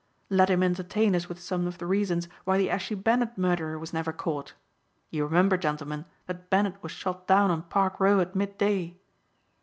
[0.31, 3.93] Let him entertain us with some of the reasons why the Ashy Bennet murderer was
[3.93, 4.55] never caught.
[5.11, 8.97] You remember, gentlemen, that Bennet was shot down on Park Row at midday.